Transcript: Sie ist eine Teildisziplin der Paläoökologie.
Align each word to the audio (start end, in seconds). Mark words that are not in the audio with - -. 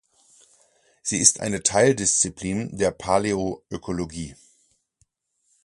Sie 1.03 1.19
ist 1.19 1.41
eine 1.41 1.61
Teildisziplin 1.61 2.75
der 2.75 2.89
Paläoökologie. 2.89 4.35